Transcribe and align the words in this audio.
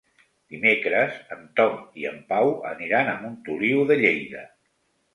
Dimecres 0.53 1.19
en 1.35 1.43
Tom 1.61 1.77
i 2.05 2.09
en 2.13 2.19
Pau 2.33 2.51
aniran 2.73 3.15
a 3.15 3.17
Montoliu 3.23 3.89
de 3.93 4.03
Lleida. 4.05 4.47